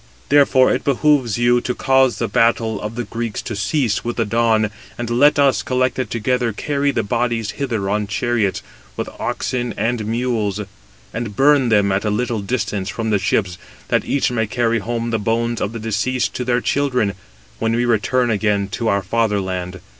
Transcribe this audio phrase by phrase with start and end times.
[0.29, 4.25] Therefore it behoves you to cause the battle of the Greeks to cease with the
[4.25, 8.63] dawn, and let us, collected together, carry the bodies hither on chariots,
[8.97, 10.59] with oxen and mules,
[11.13, 13.59] and burn them at a little distance from the ships,
[13.89, 17.13] that each may carry home the bones [of the deceased] to their children,
[17.59, 19.81] when we return again to our father land.